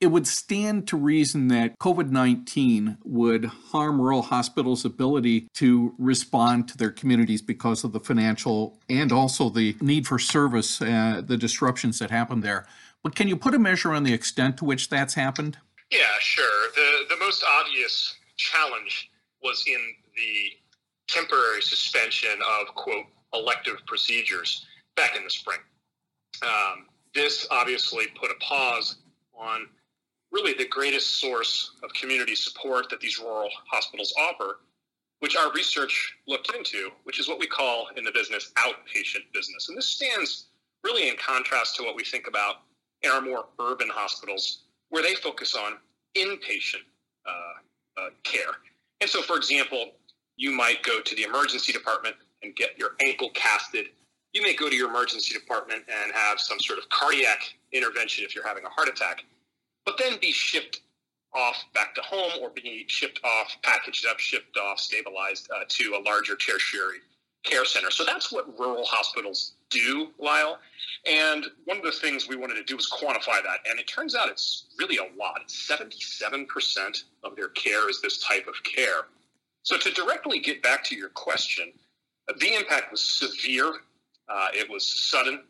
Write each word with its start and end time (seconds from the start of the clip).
it 0.00 0.08
would 0.08 0.26
stand 0.26 0.86
to 0.88 0.96
reason 0.96 1.48
that 1.48 1.78
COVID 1.78 2.10
19 2.10 2.98
would 3.04 3.46
harm 3.46 4.00
rural 4.00 4.22
hospitals' 4.22 4.84
ability 4.84 5.48
to 5.54 5.94
respond 5.98 6.68
to 6.68 6.76
their 6.76 6.90
communities 6.90 7.40
because 7.40 7.82
of 7.82 7.92
the 7.92 8.00
financial 8.00 8.78
and 8.90 9.10
also 9.10 9.48
the 9.48 9.76
need 9.80 10.06
for 10.06 10.18
service, 10.18 10.82
uh, 10.82 11.22
the 11.24 11.36
disruptions 11.36 11.98
that 11.98 12.10
happened 12.10 12.42
there. 12.42 12.66
But 13.02 13.14
can 13.14 13.28
you 13.28 13.36
put 13.36 13.54
a 13.54 13.58
measure 13.58 13.92
on 13.92 14.02
the 14.02 14.12
extent 14.12 14.58
to 14.58 14.64
which 14.64 14.88
that's 14.90 15.14
happened? 15.14 15.56
Yeah, 15.90 16.00
sure. 16.20 16.68
The, 16.74 17.14
the 17.14 17.16
most 17.18 17.44
obvious 17.48 18.16
challenge 18.36 19.10
was 19.42 19.64
in 19.66 19.80
the 20.16 20.50
temporary 21.08 21.62
suspension 21.62 22.38
of, 22.60 22.74
quote, 22.74 23.06
elective 23.32 23.76
procedures 23.86 24.66
back 24.96 25.16
in 25.16 25.24
the 25.24 25.30
spring. 25.30 25.58
Um, 26.42 26.86
this 27.14 27.46
obviously 27.50 28.06
put 28.20 28.30
a 28.30 28.34
pause 28.40 28.96
on 29.38 29.68
really 30.36 30.52
the 30.52 30.68
greatest 30.68 31.18
source 31.18 31.70
of 31.82 31.90
community 31.94 32.34
support 32.34 32.90
that 32.90 33.00
these 33.00 33.18
rural 33.18 33.48
hospitals 33.70 34.12
offer, 34.20 34.58
which 35.20 35.34
our 35.34 35.50
research 35.52 36.14
looked 36.28 36.54
into, 36.54 36.90
which 37.04 37.18
is 37.18 37.26
what 37.26 37.38
we 37.38 37.46
call 37.46 37.88
in 37.96 38.04
the 38.04 38.12
business 38.12 38.52
outpatient 38.58 39.24
business. 39.32 39.70
And 39.70 39.78
this 39.78 39.86
stands 39.86 40.48
really 40.84 41.08
in 41.08 41.16
contrast 41.16 41.76
to 41.76 41.84
what 41.84 41.96
we 41.96 42.04
think 42.04 42.28
about 42.28 42.56
in 43.00 43.10
our 43.10 43.22
more 43.22 43.46
urban 43.58 43.88
hospitals, 43.90 44.64
where 44.90 45.02
they 45.02 45.14
focus 45.14 45.54
on 45.54 45.78
inpatient 46.18 46.84
uh, 47.26 48.00
uh, 48.02 48.08
care. 48.22 48.52
And 49.00 49.08
so, 49.08 49.22
for 49.22 49.36
example, 49.38 49.92
you 50.36 50.52
might 50.52 50.82
go 50.82 51.00
to 51.00 51.16
the 51.16 51.22
emergency 51.22 51.72
department 51.72 52.14
and 52.42 52.54
get 52.56 52.78
your 52.78 52.90
ankle 53.02 53.30
casted. 53.32 53.86
You 54.34 54.42
may 54.42 54.54
go 54.54 54.68
to 54.68 54.76
your 54.76 54.90
emergency 54.90 55.32
department 55.32 55.84
and 55.88 56.12
have 56.12 56.38
some 56.38 56.60
sort 56.60 56.78
of 56.78 56.86
cardiac 56.90 57.38
intervention 57.72 58.22
if 58.22 58.34
you're 58.34 58.46
having 58.46 58.64
a 58.66 58.68
heart 58.68 58.88
attack 58.88 59.24
but 59.86 59.96
then 59.96 60.18
be 60.20 60.32
shipped 60.32 60.80
off 61.32 61.64
back 61.74 61.94
to 61.94 62.02
home 62.02 62.32
or 62.42 62.50
be 62.50 62.84
shipped 62.88 63.20
off, 63.24 63.56
packaged 63.62 64.06
up, 64.06 64.18
shipped 64.18 64.56
off, 64.58 64.78
stabilized 64.78 65.48
uh, 65.54 65.64
to 65.68 65.96
a 65.98 66.02
larger 66.04 66.36
tertiary 66.36 66.98
care 67.44 67.64
center. 67.64 67.90
So 67.90 68.04
that's 68.04 68.32
what 68.32 68.58
rural 68.58 68.84
hospitals 68.84 69.52
do, 69.70 70.08
Lyle. 70.18 70.58
And 71.06 71.46
one 71.64 71.76
of 71.76 71.84
the 71.84 71.92
things 71.92 72.28
we 72.28 72.36
wanted 72.36 72.54
to 72.54 72.64
do 72.64 72.76
was 72.76 72.90
quantify 72.90 73.42
that. 73.44 73.60
And 73.68 73.78
it 73.78 73.86
turns 73.86 74.14
out 74.14 74.28
it's 74.28 74.66
really 74.78 74.96
a 74.96 75.16
lot. 75.16 75.46
77% 75.48 77.04
of 77.22 77.36
their 77.36 77.48
care 77.50 77.88
is 77.88 78.00
this 78.02 78.18
type 78.18 78.46
of 78.48 78.54
care. 78.64 79.06
So 79.62 79.78
to 79.78 79.90
directly 79.92 80.40
get 80.40 80.62
back 80.62 80.82
to 80.84 80.96
your 80.96 81.10
question, 81.10 81.72
the 82.38 82.54
impact 82.54 82.90
was 82.90 83.00
severe. 83.00 83.72
Uh, 84.28 84.48
it 84.52 84.68
was 84.68 84.84
sudden 84.84 85.42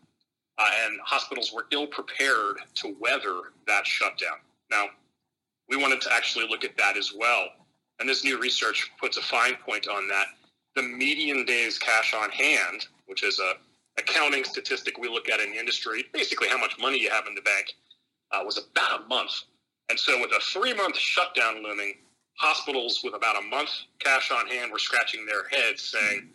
uh, 0.59 0.71
and 0.85 0.99
hospitals 1.05 1.53
were 1.53 1.67
ill 1.71 1.87
prepared 1.87 2.57
to 2.75 2.97
weather 3.01 3.53
that 3.67 3.87
shutdown. 3.87 4.39
Now, 4.71 4.87
we 5.69 5.77
wanted 5.77 6.01
to 6.03 6.13
actually 6.13 6.49
look 6.49 6.65
at 6.65 6.77
that 6.77 6.97
as 6.97 7.13
well. 7.17 7.49
And 7.99 8.09
this 8.09 8.25
new 8.25 8.39
research 8.39 8.91
puts 9.01 9.17
a 9.17 9.23
fine 9.23 9.57
point 9.57 9.89
on 9.89 10.09
that. 10.09 10.27
The 10.75 10.83
median 10.83 11.45
days 11.45 11.79
cash 11.79 12.15
on 12.15 12.31
hand, 12.31 12.87
which 13.07 13.23
is 13.23 13.41
a 13.41 13.55
accounting 13.99 14.45
statistic 14.45 14.99
we 14.99 15.09
look 15.09 15.31
at 15.31 15.41
in 15.41 15.53
the 15.53 15.59
industry, 15.59 16.05
basically 16.13 16.49
how 16.49 16.59
much 16.59 16.79
money 16.79 17.01
you 17.01 17.11
have 17.11 17.27
in 17.27 17.35
the 17.35 17.41
bank, 17.41 17.73
uh, 18.33 18.43
was 18.45 18.59
about 18.59 19.03
a 19.03 19.07
month. 19.07 19.33
And 19.89 19.99
so, 19.99 20.21
with 20.21 20.33
a 20.33 20.41
three 20.41 20.75
month 20.75 20.99
shutdown 20.99 21.63
looming, 21.63 21.95
hospitals 22.35 23.01
with 23.03 23.15
about 23.15 23.39
a 23.39 23.47
month 23.47 23.71
cash 23.99 24.31
on 24.31 24.47
hand 24.47 24.71
were 24.71 24.79
scratching 24.79 25.25
their 25.25 25.49
heads 25.49 25.83
saying, 25.83 26.29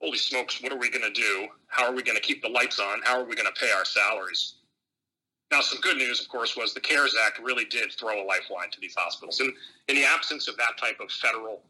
holy 0.00 0.18
smokes, 0.18 0.62
what 0.62 0.72
are 0.72 0.78
we 0.78 0.90
going 0.90 1.02
to 1.02 1.20
do? 1.20 1.48
How 1.66 1.86
are 1.86 1.92
we 1.92 2.02
going 2.02 2.16
to 2.16 2.22
keep 2.22 2.42
the 2.42 2.48
lights 2.48 2.78
on? 2.78 3.00
How 3.04 3.20
are 3.20 3.24
we 3.24 3.34
going 3.34 3.52
to 3.52 3.60
pay 3.60 3.70
our 3.72 3.84
salaries? 3.84 4.54
Now, 5.50 5.60
some 5.60 5.80
good 5.80 5.96
news, 5.96 6.20
of 6.20 6.28
course, 6.28 6.56
was 6.56 6.74
the 6.74 6.80
CARES 6.80 7.14
Act 7.24 7.40
really 7.42 7.64
did 7.64 7.92
throw 7.92 8.22
a 8.22 8.24
lifeline 8.24 8.70
to 8.70 8.80
these 8.80 8.94
hospitals. 8.96 9.40
And 9.40 9.52
in 9.88 9.96
the 9.96 10.04
absence 10.04 10.46
of 10.46 10.56
that 10.58 10.76
type 10.78 11.00
of 11.00 11.10
federal 11.10 11.62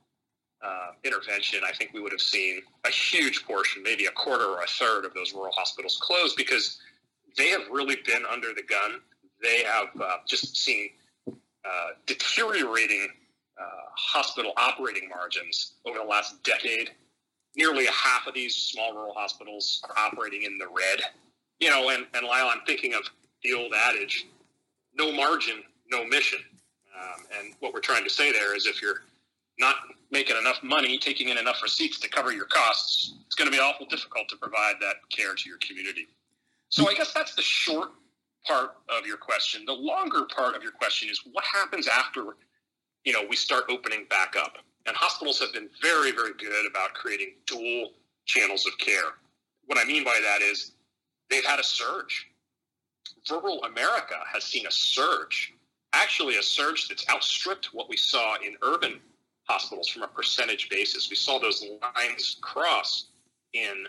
uh, 0.62 0.88
intervention, 1.04 1.60
I 1.66 1.72
think 1.72 1.92
we 1.94 2.00
would 2.00 2.12
have 2.12 2.20
seen 2.20 2.62
a 2.84 2.90
huge 2.90 3.44
portion, 3.44 3.82
maybe 3.82 4.06
a 4.06 4.10
quarter 4.10 4.46
or 4.46 4.62
a 4.62 4.66
third 4.66 5.04
of 5.04 5.14
those 5.14 5.32
rural 5.32 5.52
hospitals 5.56 5.96
closed 6.02 6.36
because 6.36 6.80
they 7.36 7.48
have 7.50 7.62
really 7.70 7.96
been 8.04 8.24
under 8.30 8.48
the 8.52 8.64
gun. 8.64 9.00
They 9.40 9.62
have 9.62 9.88
uh, 10.00 10.16
just 10.26 10.56
seen 10.56 10.90
uh, 11.28 11.90
deteriorating 12.06 13.08
uh, 13.60 13.64
hospital 13.96 14.52
operating 14.56 15.08
margins 15.08 15.74
over 15.86 15.98
the 15.98 16.04
last 16.04 16.42
decade 16.42 16.90
nearly 17.58 17.86
a 17.86 17.90
half 17.90 18.26
of 18.26 18.34
these 18.34 18.54
small 18.54 18.94
rural 18.94 19.12
hospitals 19.14 19.82
are 19.88 19.98
operating 19.98 20.44
in 20.44 20.56
the 20.58 20.66
red. 20.66 21.00
You 21.58 21.70
know, 21.70 21.90
and, 21.90 22.06
and 22.14 22.24
Lyle, 22.24 22.48
I'm 22.48 22.64
thinking 22.66 22.94
of 22.94 23.02
the 23.42 23.52
old 23.52 23.72
adage, 23.74 24.26
no 24.94 25.12
margin, 25.12 25.62
no 25.90 26.04
mission. 26.06 26.38
Um, 26.96 27.24
and 27.38 27.54
what 27.58 27.74
we're 27.74 27.80
trying 27.80 28.04
to 28.04 28.10
say 28.10 28.32
there 28.32 28.56
is 28.56 28.66
if 28.66 28.80
you're 28.80 29.02
not 29.58 29.74
making 30.10 30.36
enough 30.36 30.62
money, 30.62 30.98
taking 30.98 31.28
in 31.28 31.36
enough 31.36 31.60
receipts 31.62 31.98
to 31.98 32.08
cover 32.08 32.32
your 32.32 32.46
costs, 32.46 33.14
it's 33.26 33.34
going 33.34 33.50
to 33.50 33.56
be 33.56 33.60
awful 33.60 33.86
difficult 33.86 34.28
to 34.28 34.36
provide 34.36 34.74
that 34.80 34.96
care 35.10 35.34
to 35.34 35.48
your 35.48 35.58
community. 35.58 36.06
So 36.68 36.88
I 36.88 36.94
guess 36.94 37.12
that's 37.12 37.34
the 37.34 37.42
short 37.42 37.90
part 38.46 38.76
of 38.88 39.04
your 39.04 39.16
question. 39.16 39.64
The 39.66 39.72
longer 39.72 40.26
part 40.34 40.54
of 40.54 40.62
your 40.62 40.72
question 40.72 41.08
is 41.08 41.20
what 41.32 41.44
happens 41.44 41.88
after, 41.88 42.36
you 43.04 43.12
know, 43.12 43.22
we 43.28 43.34
start 43.34 43.64
opening 43.68 44.06
back 44.08 44.36
up. 44.38 44.58
And 44.86 44.96
hospitals 44.96 45.38
have 45.40 45.52
been 45.52 45.68
very, 45.82 46.12
very 46.12 46.32
good 46.34 46.66
about 46.66 46.94
creating 46.94 47.34
dual 47.46 47.92
channels 48.26 48.66
of 48.66 48.76
care. 48.78 49.14
What 49.66 49.78
I 49.78 49.84
mean 49.84 50.04
by 50.04 50.18
that 50.22 50.42
is 50.42 50.72
they've 51.30 51.44
had 51.44 51.60
a 51.60 51.64
surge. 51.64 52.28
Rural 53.30 53.62
America 53.64 54.16
has 54.32 54.44
seen 54.44 54.66
a 54.66 54.70
surge, 54.70 55.52
actually, 55.92 56.36
a 56.36 56.42
surge 56.42 56.88
that's 56.88 57.06
outstripped 57.10 57.70
what 57.72 57.88
we 57.88 57.96
saw 57.96 58.36
in 58.36 58.56
urban 58.62 59.00
hospitals 59.44 59.88
from 59.88 60.02
a 60.02 60.08
percentage 60.08 60.68
basis. 60.70 61.10
We 61.10 61.16
saw 61.16 61.38
those 61.38 61.64
lines 61.96 62.38
cross 62.40 63.08
in 63.52 63.86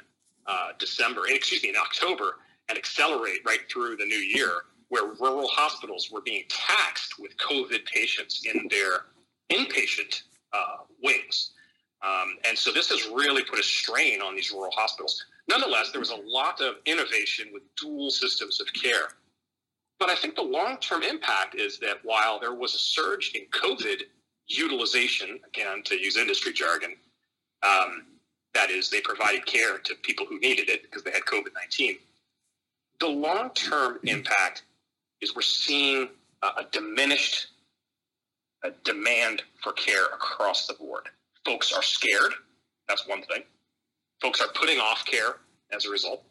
uh, 0.47 0.69
December, 0.79 1.21
excuse 1.27 1.63
me, 1.63 1.69
in 1.69 1.75
October, 1.75 2.37
and 2.69 2.77
accelerate 2.77 3.39
right 3.45 3.61
through 3.71 3.97
the 3.97 4.05
new 4.05 4.17
year, 4.17 4.63
where 4.89 5.13
rural 5.19 5.47
hospitals 5.47 6.09
were 6.11 6.21
being 6.21 6.43
taxed 6.49 7.19
with 7.19 7.37
COVID 7.37 7.85
patients 7.85 8.45
in 8.45 8.67
their 8.69 9.05
inpatient 9.49 10.23
uh, 10.53 10.77
wings. 11.03 11.51
Um, 12.01 12.35
and 12.47 12.57
so 12.57 12.71
this 12.71 12.89
has 12.89 13.07
really 13.07 13.43
put 13.43 13.59
a 13.59 13.63
strain 13.63 14.21
on 14.21 14.35
these 14.35 14.51
rural 14.51 14.71
hospitals. 14.71 15.25
Nonetheless, 15.47 15.91
there 15.91 15.99
was 15.99 16.11
a 16.11 16.21
lot 16.25 16.61
of 16.61 16.75
innovation 16.85 17.47
with 17.51 17.63
dual 17.75 18.09
systems 18.09 18.61
of 18.61 18.67
care. 18.73 19.09
But 19.99 20.09
I 20.09 20.15
think 20.15 20.35
the 20.35 20.41
long 20.41 20.77
term 20.77 21.03
impact 21.03 21.55
is 21.55 21.77
that 21.79 21.97
while 22.03 22.39
there 22.39 22.53
was 22.53 22.73
a 22.73 22.77
surge 22.77 23.31
in 23.35 23.45
COVID 23.47 24.03
utilization, 24.47 25.39
again, 25.47 25.83
to 25.85 25.99
use 25.99 26.15
industry 26.15 26.53
jargon, 26.53 26.95
um, 27.63 28.05
that 28.53 28.69
is, 28.69 28.89
they 28.89 29.01
provided 29.01 29.45
care 29.45 29.77
to 29.77 29.95
people 30.03 30.25
who 30.25 30.39
needed 30.39 30.69
it 30.69 30.83
because 30.83 31.03
they 31.03 31.11
had 31.11 31.23
COVID 31.23 31.53
19. 31.55 31.97
The 32.99 33.07
long 33.07 33.49
term 33.51 33.99
impact 34.03 34.63
is 35.21 35.35
we're 35.35 35.41
seeing 35.41 36.09
a 36.41 36.63
diminished 36.71 37.47
a 38.63 38.71
demand 38.83 39.43
for 39.63 39.71
care 39.73 40.05
across 40.05 40.67
the 40.67 40.73
board. 40.73 41.09
Folks 41.45 41.71
are 41.71 41.83
scared. 41.83 42.33
That's 42.87 43.07
one 43.07 43.23
thing. 43.23 43.43
Folks 44.21 44.41
are 44.41 44.49
putting 44.53 44.79
off 44.79 45.05
care 45.05 45.37
as 45.71 45.85
a 45.85 45.89
result. 45.89 46.23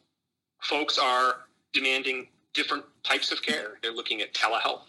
Folks 0.62 0.98
are 0.98 1.36
demanding 1.72 2.28
different 2.52 2.84
types 3.04 3.32
of 3.32 3.42
care. 3.42 3.78
They're 3.82 3.92
looking 3.92 4.20
at 4.20 4.34
telehealth 4.34 4.82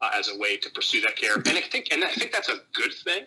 uh, 0.00 0.10
as 0.14 0.28
a 0.28 0.38
way 0.38 0.56
to 0.56 0.70
pursue 0.70 1.00
that 1.02 1.16
care, 1.16 1.34
and 1.34 1.48
I 1.48 1.60
think 1.60 1.88
and 1.92 2.04
I 2.04 2.10
think 2.10 2.32
that's 2.32 2.48
a 2.48 2.60
good 2.72 2.92
thing. 3.04 3.24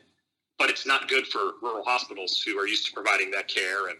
But 0.57 0.69
it's 0.69 0.85
not 0.85 1.09
good 1.09 1.27
for 1.27 1.53
rural 1.61 1.83
hospitals 1.83 2.41
who 2.41 2.57
are 2.57 2.67
used 2.67 2.87
to 2.87 2.93
providing 2.93 3.31
that 3.31 3.47
care 3.47 3.89
and 3.89 3.97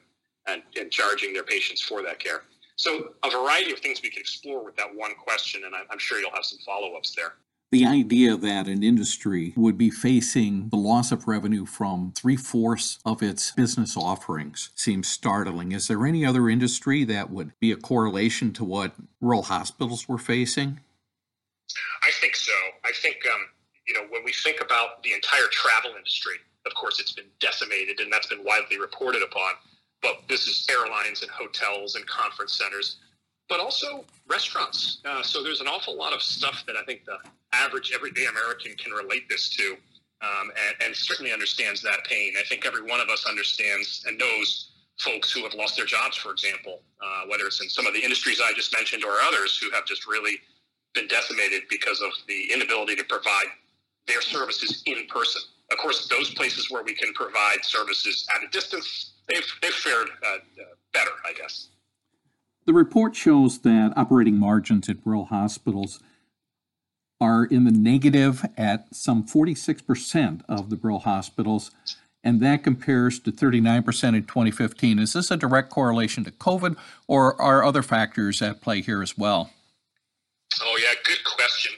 and, 0.48 0.62
and 0.80 0.92
charging 0.92 1.34
their 1.34 1.44
patients 1.44 1.82
for 1.82 2.02
that 2.04 2.20
care. 2.20 2.44
So 2.76 3.14
a 3.24 3.30
variety 3.30 3.72
of 3.72 3.80
things 3.80 4.02
we 4.02 4.10
can 4.10 4.20
explore 4.20 4.64
with 4.64 4.76
that 4.78 4.94
one 4.94 5.14
question, 5.16 5.64
and 5.66 5.76
I'm, 5.76 5.86
I'm 5.92 6.00
sure 6.00 6.20
you'll 6.20 6.32
have 6.32 6.44
some 6.46 6.60
follow 6.66 6.96
ups 6.96 7.16
there. 7.16 7.34
The 7.74 7.88
idea 7.88 8.38
that 8.38 8.68
an 8.68 8.84
industry 8.84 9.52
would 9.56 9.80
be 9.80 9.90
facing 9.90 10.70
the 10.70 10.78
loss 10.78 11.12
of 11.12 11.28
revenue 11.28 11.66
from 11.66 12.14
three 12.16 12.36
fourths 12.36 13.00
of 13.04 13.24
its 13.24 13.50
business 13.50 13.98
offerings 13.98 14.70
seems 14.76 15.08
startling. 15.08 15.72
Is 15.72 15.88
there 15.88 16.06
any 16.06 16.24
other 16.24 16.50
industry 16.50 17.04
that 17.06 17.32
would 17.32 17.52
be 17.60 17.72
a 17.72 17.76
correlation 17.76 18.54
to 18.54 18.64
what 18.64 18.94
rural 19.20 19.42
hospitals 19.42 20.08
were 20.08 20.20
facing? 20.20 20.82
I 22.04 22.12
think 22.22 22.36
so. 22.36 22.54
I 22.86 22.92
think, 23.02 23.18
um, 23.34 23.42
you 23.88 23.96
know, 23.96 24.06
when 24.12 24.24
we 24.24 24.34
think 24.34 24.62
about 24.62 25.02
the 25.02 25.14
entire 25.14 25.48
travel 25.50 25.96
industry, 25.98 26.36
of 26.68 26.76
course, 26.76 27.00
it's 27.00 27.14
been 27.14 27.32
decimated 27.40 28.02
and 28.02 28.14
that's 28.14 28.28
been 28.28 28.44
widely 28.44 28.80
reported 28.80 29.24
upon. 29.24 29.54
But 30.04 30.22
this 30.30 30.46
is 30.46 30.68
airlines 30.70 31.24
and 31.24 31.32
hotels 31.32 31.96
and 31.96 32.06
conference 32.06 32.56
centers 32.56 32.98
but 33.50 33.60
also 33.60 34.06
restaurants. 34.28 35.00
Uh, 35.06 35.22
so 35.22 35.44
there's 35.44 35.62
an 35.62 35.68
awful 35.68 35.98
lot 35.98 36.14
of 36.14 36.22
stuff 36.22 36.64
that 36.68 36.76
I 36.76 36.84
think 36.84 37.06
the 37.06 37.18
average 37.54 37.92
everyday 37.94 38.26
American 38.26 38.74
can 38.76 38.92
relate 38.92 39.30
this 39.30 39.50
to, 39.50 39.78
um, 40.22 40.52
and, 40.68 40.76
and, 40.86 40.96
certainly 40.96 41.32
understands 41.32 41.82
that 41.82 42.04
pain. 42.06 42.34
I 42.40 42.44
think 42.44 42.66
every 42.66 42.82
one 42.82 43.00
of 43.00 43.10
us 43.10 43.26
understands 43.26 44.04
and 44.08 44.18
knows 44.18 44.72
folks 45.00 45.32
who 45.32 45.44
have 45.44 45.54
lost 45.54 45.76
their 45.76 45.86
jobs, 45.86 46.18
for 46.18 46.32
example, 46.32 46.82
uh, 47.02 47.24
whether 47.28 47.46
it's 47.46 47.62
in 47.62 47.70
some 47.70 47.86
of 47.86 47.94
the 47.94 48.04
industries 48.04 48.40
I 48.44 48.54
just 48.54 48.74
mentioned 48.74 49.04
or 49.04 49.20
others 49.22 49.58
who 49.58 49.70
have 49.72 49.86
just 49.86 50.08
really 50.08 50.40
been 50.94 51.08
decimated 51.08 51.64
because 51.70 52.02
of 52.02 52.12
the 52.28 52.52
inability 52.54 52.96
to 52.96 53.04
provide 53.04 53.48
their 54.08 54.22
services 54.22 54.84
in 54.86 55.06
person. 55.08 55.42
Of 55.72 55.78
course, 55.78 56.08
those 56.08 56.34
places 56.34 56.70
where 56.70 56.84
we 56.84 56.94
can 56.94 57.14
provide 57.14 57.64
services 57.64 58.28
at 58.36 58.44
a 58.44 58.48
distance, 58.52 59.14
they've, 59.28 59.46
they've 59.62 59.72
fared 59.74 60.10
uh, 60.26 60.38
better, 60.94 61.12
I 61.26 61.34
guess. 61.34 61.70
The 62.66 62.74
report 62.74 63.16
shows 63.16 63.60
that 63.60 63.94
operating 63.98 64.38
margins 64.38 64.88
at 64.88 64.98
rural 65.04 65.26
hospitals 65.26 66.00
are 67.24 67.46
in 67.46 67.64
the 67.64 67.72
negative 67.72 68.46
at 68.58 68.94
some 68.94 69.26
46% 69.26 70.42
of 70.50 70.70
the 70.70 70.76
rural 70.76 71.00
hospitals, 71.00 71.72
and 72.22 72.42
that 72.42 72.66
compares 72.66 73.18
to 73.22 73.32
39% 73.32 74.16
in 74.16 74.26
2015. 74.26 75.00
Is 75.00 75.14
this 75.14 75.32
a 75.32 75.38
direct 75.38 75.70
correlation 75.70 76.26
to 76.26 76.32
COVID, 76.32 76.76
or 77.08 77.42
are 77.42 77.64
other 77.64 77.82
factors 77.82 78.42
at 78.42 78.60
play 78.60 78.82
here 78.82 79.02
as 79.02 79.18
well? 79.18 79.52
Oh, 80.62 80.78
yeah, 80.82 80.94
good 81.06 81.24
question. 81.24 81.72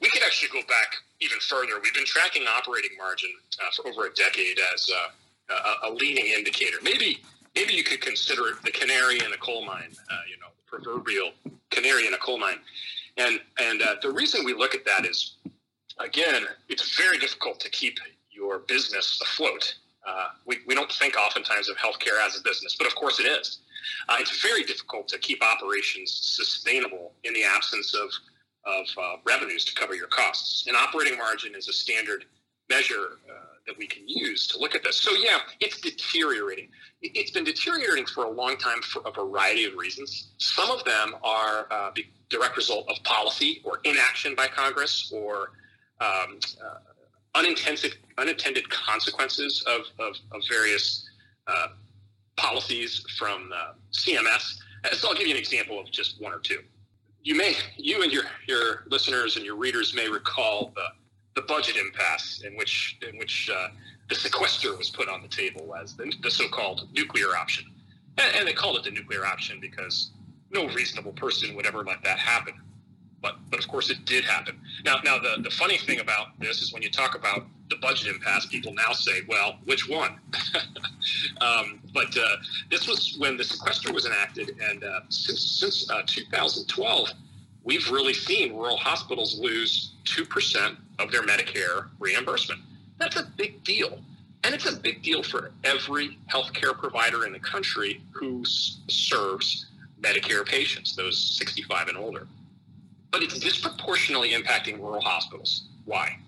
We 0.00 0.08
could 0.08 0.22
actually 0.22 0.48
go 0.48 0.66
back 0.66 0.94
even 1.20 1.38
further. 1.40 1.78
We've 1.82 1.94
been 1.94 2.06
tracking 2.06 2.44
operating 2.46 2.96
margin 2.96 3.30
uh, 3.62 3.70
for 3.76 3.88
over 3.88 4.06
a 4.06 4.14
decade 4.14 4.58
as 4.72 4.90
uh, 4.90 5.54
a, 5.84 5.90
a, 5.90 5.92
leading 5.92 6.26
indicator. 6.26 6.78
Maybe 6.82 7.22
maybe 7.54 7.74
you 7.74 7.84
could 7.84 8.00
consider 8.00 8.48
it 8.48 8.62
the 8.64 8.70
canary 8.70 9.18
in 9.18 9.32
a 9.32 9.38
coal 9.38 9.64
mine, 9.64 9.92
uh, 10.10 10.24
you 10.28 10.38
know, 10.40 10.48
proverbial 10.66 11.32
canary 11.70 12.06
in 12.06 12.14
a 12.14 12.18
coal 12.18 12.38
mine. 12.38 12.58
And 13.16 13.40
and 13.58 13.82
uh, 13.82 13.94
the 14.02 14.10
reason 14.10 14.44
we 14.44 14.54
look 14.54 14.74
at 14.74 14.84
that 14.84 15.06
is, 15.06 15.36
again, 15.98 16.44
it's 16.68 16.96
very 16.96 17.18
difficult 17.18 17.60
to 17.60 17.70
keep 17.70 17.98
your 18.30 18.60
business 18.60 19.20
afloat. 19.22 19.74
Uh, 20.06 20.28
we, 20.44 20.58
we 20.66 20.74
don't 20.74 20.92
think 20.92 21.16
oftentimes 21.16 21.68
of 21.68 21.76
healthcare 21.76 22.24
as 22.24 22.38
a 22.38 22.42
business, 22.42 22.76
but 22.78 22.86
of 22.86 22.94
course 22.94 23.18
it 23.18 23.24
is. 23.24 23.60
Uh, 24.08 24.16
it's 24.20 24.40
very 24.40 24.62
difficult 24.62 25.08
to 25.08 25.18
keep 25.18 25.42
operations 25.42 26.12
sustainable 26.12 27.12
in 27.24 27.32
the 27.32 27.42
absence 27.44 27.94
of 27.94 28.10
of 28.64 28.86
uh, 28.98 29.16
revenues 29.24 29.64
to 29.64 29.74
cover 29.74 29.94
your 29.94 30.08
costs. 30.08 30.66
And 30.66 30.76
operating 30.76 31.16
margin 31.16 31.54
is 31.54 31.68
a 31.68 31.72
standard 31.72 32.24
measure 32.68 33.18
uh, 33.30 33.32
that 33.66 33.78
we 33.78 33.86
can 33.86 34.02
use 34.06 34.48
to 34.48 34.58
look 34.58 34.74
at 34.74 34.82
this. 34.82 34.96
So 34.96 35.12
yeah, 35.12 35.38
it's 35.60 35.80
deteriorating. 35.80 36.68
It's 37.00 37.30
been 37.30 37.44
deteriorating 37.44 38.06
for 38.06 38.24
a 38.24 38.30
long 38.30 38.56
time 38.56 38.82
for 38.82 39.02
a 39.06 39.12
variety 39.12 39.64
of 39.64 39.74
reasons. 39.74 40.32
Some 40.38 40.70
of 40.70 40.84
them 40.84 41.14
are 41.22 41.68
uh, 41.70 41.90
direct 42.28 42.56
result 42.56 42.88
of 42.88 43.02
policy 43.04 43.62
or 43.64 43.80
inaction 43.84 44.34
by 44.34 44.46
Congress 44.46 45.12
or 45.14 45.52
um, 46.00 46.38
uh, 46.64 46.78
unintended 47.34 47.94
unintended 48.18 48.68
consequences 48.70 49.64
of, 49.66 49.82
of, 49.98 50.16
of 50.32 50.42
various 50.48 51.08
uh, 51.46 51.68
policies 52.36 53.04
from 53.18 53.52
uh, 53.54 53.72
CMS. 53.92 54.56
So 54.92 55.08
I'll 55.08 55.14
give 55.14 55.26
you 55.26 55.34
an 55.34 55.40
example 55.40 55.80
of 55.80 55.90
just 55.90 56.20
one 56.20 56.32
or 56.32 56.38
two 56.38 56.60
you 57.26 57.34
may 57.34 57.56
you 57.76 58.02
and 58.02 58.12
your 58.12 58.22
your 58.46 58.84
listeners 58.88 59.36
and 59.36 59.44
your 59.44 59.56
readers 59.56 59.92
may 59.92 60.08
recall 60.08 60.72
the 60.76 60.86
the 61.34 61.42
budget 61.42 61.76
impasse 61.76 62.42
in 62.46 62.56
which 62.56 62.98
in 63.06 63.18
which 63.18 63.50
uh, 63.52 63.68
the 64.08 64.14
sequester 64.14 64.76
was 64.76 64.90
put 64.90 65.08
on 65.08 65.20
the 65.20 65.28
table 65.28 65.74
as 65.74 65.94
the, 65.96 66.10
the 66.22 66.30
so-called 66.30 66.88
nuclear 66.92 67.36
option, 67.36 67.64
and, 68.18 68.36
and, 68.36 68.46
they 68.46 68.52
called 68.52 68.76
it 68.76 68.84
the 68.84 68.90
nuclear 68.92 69.26
option 69.26 69.58
because 69.60 70.12
no 70.50 70.68
reasonable 70.68 71.12
person 71.12 71.54
would 71.56 71.66
ever 71.66 71.84
let 71.84 72.02
that 72.04 72.18
happen. 72.18 72.54
But 73.22 73.36
but 73.50 73.58
of 73.58 73.68
course 73.68 73.90
it 73.90 74.04
did 74.04 74.24
happen. 74.24 74.60
Now 74.84 75.00
now 75.04 75.18
the 75.18 75.42
the 75.42 75.50
funny 75.50 75.78
thing 75.78 76.00
about 76.00 76.38
this 76.38 76.62
is 76.62 76.72
when 76.72 76.82
you 76.82 76.90
talk 76.90 77.14
about 77.14 77.46
the 77.68 77.76
budget 77.76 78.08
impasse, 78.08 78.46
people 78.46 78.72
now 78.74 78.92
say, 78.92 79.22
well, 79.28 79.58
which 79.64 79.88
one? 79.88 80.20
um, 81.40 81.80
but 81.92 82.16
uh, 82.16 82.36
this 82.70 82.86
was 82.86 83.16
when 83.18 83.36
the 83.36 83.44
sequester 83.44 83.92
was 83.92 84.06
enacted, 84.06 84.52
and 84.70 84.84
uh, 84.84 85.00
since 85.08 85.58
since 85.60 85.90
uh, 85.90 86.02
2012, 86.06 87.08
we've 87.64 87.90
really 87.90 88.14
seen 88.14 88.54
rural 88.54 88.76
hospitals 88.76 89.38
lose 89.40 89.94
two 90.04 90.24
percent 90.24 90.76
of 90.98 91.10
their 91.10 91.22
Medicare 91.22 91.88
reimbursement. 91.98 92.60
That's 92.98 93.16
a 93.16 93.24
big 93.36 93.64
deal, 93.64 93.98
and 94.44 94.54
it's 94.54 94.70
a 94.70 94.76
big 94.76 95.02
deal 95.02 95.22
for 95.22 95.52
every 95.64 96.18
healthcare 96.30 96.76
provider 96.76 97.26
in 97.26 97.32
the 97.32 97.40
country 97.40 98.02
who 98.12 98.44
serves 98.44 99.66
Medicare 100.00 100.46
patients, 100.46 100.94
those 100.94 101.18
65 101.18 101.88
and 101.88 101.96
older. 101.96 102.26
But 103.10 103.22
it's 103.22 103.38
disproportionately 103.38 104.32
impacting 104.32 104.78
rural 104.78 105.00
hospitals. 105.00 105.68
Why? 105.84 106.18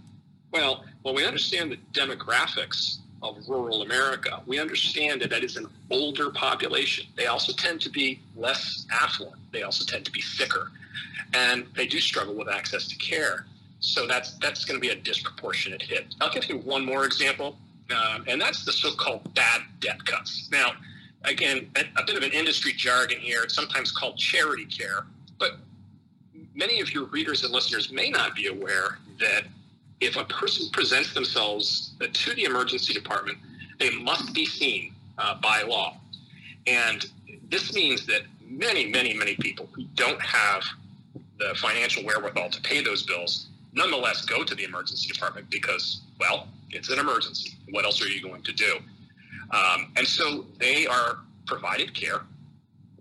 Well, 0.52 0.84
when 1.02 1.14
we 1.14 1.26
understand 1.26 1.70
the 1.72 1.78
demographics 1.92 2.98
of 3.22 3.36
rural 3.48 3.82
America, 3.82 4.40
we 4.46 4.58
understand 4.58 5.20
that 5.20 5.30
that 5.30 5.44
is 5.44 5.56
an 5.56 5.66
older 5.90 6.30
population. 6.30 7.06
They 7.16 7.26
also 7.26 7.52
tend 7.52 7.80
to 7.82 7.90
be 7.90 8.20
less 8.36 8.86
affluent. 8.90 9.36
They 9.52 9.62
also 9.62 9.84
tend 9.84 10.04
to 10.06 10.12
be 10.12 10.20
sicker, 10.20 10.70
and 11.34 11.66
they 11.76 11.86
do 11.86 12.00
struggle 12.00 12.34
with 12.34 12.48
access 12.48 12.86
to 12.88 12.96
care. 12.96 13.46
So 13.80 14.06
that's 14.06 14.34
that's 14.38 14.64
going 14.64 14.80
to 14.80 14.80
be 14.80 14.92
a 14.92 14.96
disproportionate 14.96 15.82
hit. 15.82 16.14
I'll 16.20 16.32
give 16.32 16.48
you 16.48 16.58
one 16.58 16.84
more 16.84 17.04
example, 17.04 17.56
uh, 17.90 18.20
and 18.26 18.40
that's 18.40 18.64
the 18.64 18.72
so-called 18.72 19.34
bad 19.34 19.62
debt 19.80 20.04
cuts. 20.04 20.48
Now, 20.50 20.72
again, 21.28 21.70
a, 21.76 22.00
a 22.00 22.04
bit 22.04 22.16
of 22.16 22.22
an 22.22 22.32
industry 22.32 22.72
jargon 22.72 23.18
here. 23.18 23.42
It's 23.42 23.54
sometimes 23.54 23.92
called 23.92 24.18
charity 24.18 24.66
care, 24.66 25.06
but 25.38 25.58
many 26.54 26.80
of 26.80 26.92
your 26.92 27.04
readers 27.06 27.44
and 27.44 27.52
listeners 27.52 27.92
may 27.92 28.10
not 28.10 28.34
be 28.34 28.46
aware 28.46 28.98
that 29.20 29.44
if 30.00 30.16
a 30.16 30.24
person 30.24 30.68
presents 30.72 31.12
themselves 31.14 31.92
to 32.00 32.34
the 32.34 32.44
emergency 32.44 32.92
department, 32.92 33.38
they 33.78 33.90
must 33.90 34.32
be 34.32 34.46
seen 34.46 34.94
uh, 35.18 35.34
by 35.40 35.62
law. 35.62 35.96
And 36.66 37.04
this 37.50 37.74
means 37.74 38.06
that 38.06 38.22
many, 38.42 38.86
many, 38.86 39.14
many 39.14 39.34
people 39.36 39.68
who 39.72 39.84
don't 39.94 40.20
have 40.22 40.62
the 41.38 41.54
financial 41.56 42.04
wherewithal 42.04 42.50
to 42.50 42.60
pay 42.62 42.82
those 42.82 43.04
bills 43.04 43.48
nonetheless 43.72 44.24
go 44.24 44.42
to 44.44 44.54
the 44.54 44.64
emergency 44.64 45.12
department 45.12 45.48
because, 45.50 46.02
well, 46.18 46.48
it's 46.70 46.90
an 46.90 46.98
emergency. 46.98 47.52
What 47.70 47.84
else 47.84 48.02
are 48.02 48.08
you 48.08 48.22
going 48.22 48.42
to 48.42 48.52
do? 48.52 48.78
Um, 49.50 49.92
and 49.96 50.06
so 50.06 50.46
they 50.58 50.86
are 50.86 51.18
provided 51.46 51.94
care, 51.94 52.20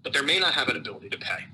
but 0.03 0.13
they 0.13 0.21
may 0.21 0.39
not 0.39 0.53
have 0.53 0.69
an 0.69 0.77
ability 0.77 1.09
to 1.09 1.17
pay. 1.17 1.45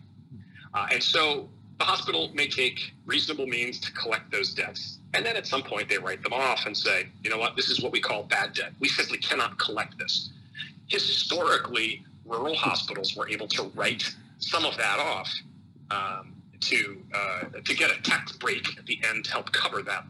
Uh, 0.74 0.88
and 0.92 1.02
so 1.02 1.50
the 1.80 1.86
hospital 1.86 2.32
may 2.34 2.48
take 2.48 2.94
reasonable 3.06 3.48
means 3.48 3.80
to 3.80 3.92
collect 3.94 4.32
those 4.32 4.54
debts. 4.54 5.00
And 5.14 5.26
then 5.26 5.36
at 5.36 5.46
some 5.46 5.64
point, 5.64 5.90
they 5.90 5.98
write 5.98 6.24
them 6.24 6.34
off 6.34 6.66
and 6.66 6.76
say, 6.76 7.08
you 7.24 7.30
know 7.30 7.38
what, 7.38 7.56
this 7.56 7.70
is 7.70 7.82
what 7.82 7.92
we 7.92 8.00
call 8.00 8.24
bad 8.24 8.54
debt. 8.54 8.74
We 8.80 8.88
simply 8.88 9.18
cannot 9.18 9.60
collect 9.60 9.98
this. 9.98 10.30
Historically, 10.88 12.04
rural 12.26 12.56
hospitals 12.56 13.16
were 13.16 13.28
able 13.28 13.48
to 13.50 13.64
write 13.76 14.16
some 14.40 14.66
of 14.66 14.78
that 14.78 15.00
off 15.00 15.32
um, 15.92 16.34
to, 16.62 16.98
uh, 17.14 17.42
to 17.64 17.76
get 17.76 17.92
a 17.92 18.02
tax 18.02 18.32
break 18.34 18.78
at 18.78 18.86
the 18.86 19.00
end 19.10 19.26
to 19.26 19.32
help 19.32 19.52
cover 19.52 19.82
that 19.84 20.06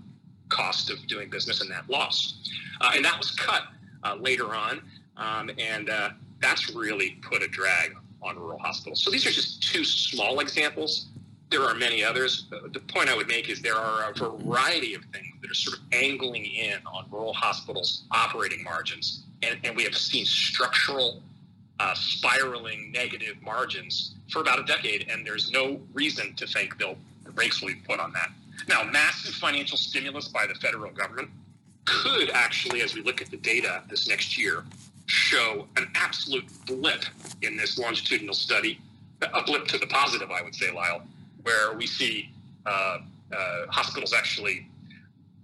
cost 0.49 0.89
of 0.89 1.05
doing 1.07 1.29
business 1.29 1.61
and 1.61 1.71
that 1.71 1.89
loss. 1.89 2.35
Uh, 2.81 2.91
and 2.95 3.03
that 3.03 3.17
was 3.17 3.31
cut 3.31 3.63
uh, 4.03 4.15
later 4.19 4.55
on. 4.55 4.81
Um, 5.17 5.51
and 5.57 5.89
uh, 5.89 6.09
that's 6.41 6.73
really 6.73 7.17
put 7.21 7.43
a 7.43 7.47
drag 7.47 7.95
on 8.21 8.37
rural 8.37 8.59
hospitals. 8.59 9.03
So 9.03 9.11
these 9.11 9.25
are 9.25 9.31
just 9.31 9.61
two 9.61 9.83
small 9.83 10.39
examples 10.39 11.07
there 11.53 11.61
are 11.61 11.75
many 11.75 12.03
others. 12.03 12.47
The 12.49 12.79
point 12.79 13.09
I 13.09 13.15
would 13.15 13.27
make 13.27 13.47
is 13.47 13.61
there 13.61 13.77
are 13.77 14.09
a 14.09 14.13
variety 14.13 14.95
of 14.95 15.03
things 15.13 15.27
that 15.41 15.51
are 15.51 15.53
sort 15.53 15.77
of 15.77 15.83
angling 15.91 16.45
in 16.45 16.79
on 16.87 17.05
rural 17.11 17.33
hospitals' 17.33 18.03
operating 18.11 18.63
margins, 18.63 19.23
and, 19.43 19.59
and 19.63 19.75
we 19.75 19.83
have 19.83 19.95
seen 19.95 20.25
structural, 20.25 21.21
uh, 21.79 21.93
spiraling 21.93 22.91
negative 22.91 23.35
margins 23.43 24.15
for 24.31 24.41
about 24.41 24.59
a 24.59 24.63
decade, 24.63 25.07
and 25.11 25.25
there's 25.25 25.51
no 25.51 25.79
reason 25.93 26.33
to 26.35 26.47
think 26.47 26.77
they'll 26.79 26.97
the 27.23 27.31
brakes 27.31 27.61
will 27.61 27.69
be 27.69 27.75
put 27.87 27.99
on 27.99 28.11
that. 28.13 28.31
Now, 28.67 28.83
massive 28.83 29.33
financial 29.35 29.77
stimulus 29.77 30.27
by 30.27 30.45
the 30.45 30.55
federal 30.55 30.91
government 30.91 31.29
could 31.85 32.29
actually, 32.31 32.81
as 32.81 32.93
we 32.93 33.01
look 33.01 33.21
at 33.21 33.29
the 33.29 33.37
data 33.37 33.83
this 33.89 34.07
next 34.07 34.37
year, 34.37 34.63
show 35.05 35.67
an 35.77 35.91
absolute 35.95 36.45
blip 36.65 37.05
in 37.41 37.57
this 37.57 37.77
longitudinal 37.77 38.33
study, 38.33 38.79
a 39.21 39.43
blip 39.43 39.67
to 39.67 39.77
the 39.77 39.87
positive, 39.87 40.31
I 40.31 40.41
would 40.41 40.55
say, 40.55 40.71
Lyle, 40.71 41.03
where 41.43 41.73
we 41.73 41.87
see 41.87 42.29
uh, 42.65 42.99
uh, 43.35 43.65
hospitals 43.69 44.13
actually 44.13 44.67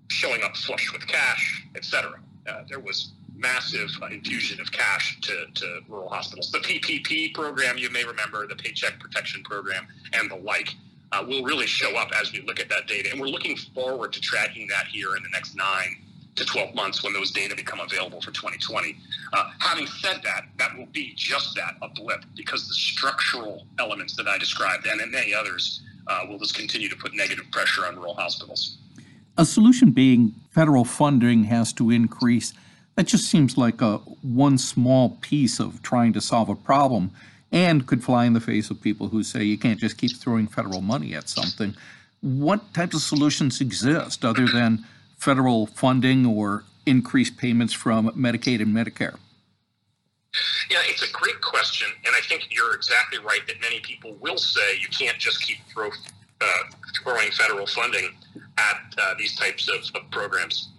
showing 0.08 0.44
up 0.44 0.56
flush 0.56 0.92
with 0.94 1.06
cash, 1.08 1.66
et 1.76 1.86
cetera. 1.86 2.20
Uh, 2.48 2.64
there 2.68 2.80
was 2.80 3.12
massive 3.36 3.90
infusion 4.12 4.60
of 4.60 4.72
cash 4.72 5.20
to, 5.22 5.46
to 5.54 5.80
rural 5.88 6.10
hospitals. 6.10 6.52
The 6.52 6.60
PPP 6.60 7.34
program, 7.34 7.78
you 7.78 7.90
may 7.90 8.04
remember, 8.04 8.48
the 8.48 8.56
Paycheck 8.56 9.00
Protection 9.00 9.44
Program, 9.44 9.88
and 10.14 10.30
the 10.30 10.36
like, 10.36 10.76
uh, 11.12 11.24
will 11.28 11.44
really 11.44 11.68
show 11.68 11.96
up 11.98 12.12
as 12.20 12.32
we 12.32 12.42
look 12.42 12.60
at 12.60 12.70
that 12.70 12.88
data. 12.88 13.10
And 13.12 13.20
we're 13.20 13.28
looking 13.28 13.56
forward 13.56 14.14
to 14.14 14.22
tracking 14.22 14.68
that 14.68 14.88
here 14.88 15.16
in 15.16 15.24
the 15.24 15.30
next 15.30 15.56
nine 15.56 15.98
to 16.40 16.46
12 16.46 16.74
months 16.74 17.04
when 17.04 17.14
those 17.14 17.32
data 17.32 17.56
become 17.56 17.80
available 17.80 18.22
for 18.22 18.32
2020. 18.32 18.98
Uh, 19.34 19.52
having 19.60 19.86
said 19.86 20.22
that, 20.24 20.46
that 20.58 20.76
will 20.78 20.88
be 20.88 21.14
just 21.16 21.56
that, 21.56 21.76
a 21.82 21.90
blip, 21.90 22.26
because 22.36 22.68
the 22.68 22.74
structural 22.74 23.66
elements 23.78 24.16
that 24.16 24.28
I 24.28 24.38
described 24.38 24.88
and 24.88 25.00
many 25.12 25.34
others 25.34 25.82
uh, 26.08 26.26
will 26.28 26.40
just 26.40 26.56
continue 26.56 26.90
to 26.90 26.96
put 26.96 27.14
negative 27.14 27.46
pressure 27.52 27.86
on 27.86 27.96
rural 27.96 28.16
hospitals. 28.16 28.78
A 29.38 29.46
solution 29.46 29.92
being 29.92 30.34
federal 30.50 30.86
funding 30.86 31.44
has 31.46 31.72
to 31.74 31.92
increase. 31.92 32.54
That 32.96 33.08
just 33.08 33.30
seems 33.30 33.58
like 33.58 33.82
a 33.82 33.98
one 34.22 34.58
small 34.58 35.18
piece 35.22 35.60
of 35.60 35.82
trying 35.84 36.14
to 36.14 36.22
solve 36.22 36.50
a 36.50 36.56
problem 36.56 37.12
and 37.52 37.86
could 37.88 38.04
fly 38.04 38.26
in 38.26 38.34
the 38.34 38.42
face 38.42 38.70
of 38.70 38.82
people 38.82 39.08
who 39.08 39.24
say 39.24 39.44
you 39.44 39.58
can't 39.58 39.80
just 39.80 39.98
keep 39.98 40.16
throwing 40.16 40.48
federal 40.48 40.82
money 40.82 41.16
at 41.16 41.30
something. 41.30 41.76
what 42.22 42.74
types 42.74 42.94
of 42.96 43.02
solutions 43.02 43.62
exist 43.62 44.26
other 44.26 44.46
than 44.46 44.84
federal 45.20 45.68
funding 45.68 46.26
or 46.26 46.64
increased 46.86 47.38
payments 47.38 47.74
from 47.74 48.10
Medicaid 48.12 48.62
and 48.62 48.74
Medicare? 48.76 49.18
Yeah, 50.70 50.78
it's 50.86 51.04
a 51.04 51.12
great 51.12 51.42
question, 51.42 51.88
and 52.06 52.16
I 52.16 52.22
think 52.22 52.48
you're 52.52 52.74
exactly 52.74 53.20
right 53.20 53.46
that 53.48 53.60
many 53.62 53.80
people 53.82 54.16
will 54.22 54.38
say 54.38 54.78
you 54.80 54.88
can't 54.88 55.18
just 55.18 55.42
keep 55.42 55.58
throw, 55.74 55.90
uh, 56.42 56.46
throwing 57.04 57.32
federal 57.32 57.68
funding 57.68 58.10
at 58.58 58.96
uh, 58.98 59.14
these 59.18 59.36
types 59.36 59.68
of, 59.68 59.80
of 59.96 60.10
programs. 60.12 60.70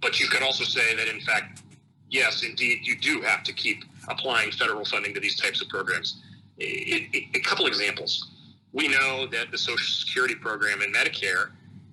But 0.00 0.18
you 0.20 0.28
can 0.28 0.42
also 0.42 0.64
say 0.64 0.94
that, 0.94 1.08
in 1.08 1.20
fact, 1.20 1.62
yes, 2.08 2.42
indeed, 2.42 2.86
you 2.86 2.96
do 2.96 3.20
have 3.22 3.42
to 3.44 3.52
keep 3.52 3.84
applying 4.08 4.52
federal 4.52 4.84
funding 4.84 5.12
to 5.14 5.20
these 5.20 5.36
types 5.36 5.60
of 5.60 5.68
programs. 5.68 6.22
It, 6.58 7.08
it, 7.12 7.36
a 7.36 7.40
couple 7.40 7.66
examples. 7.66 8.30
We 8.72 8.88
know 8.88 9.26
that 9.26 9.50
the 9.50 9.58
Social 9.58 9.86
Security 9.86 10.36
program 10.36 10.80
and 10.80 10.94
Medicare 10.94 11.50